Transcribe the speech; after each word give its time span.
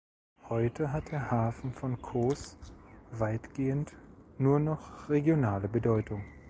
Heute 0.49 0.91
hat 0.91 1.11
der 1.11 1.29
Hafen 1.29 1.73
von 1.73 2.01
Kos 2.01 2.57
weitgehend 3.11 3.93
nur 4.39 4.59
noch 4.59 5.07
regionale 5.09 5.67
Bedeutung. 5.67 6.23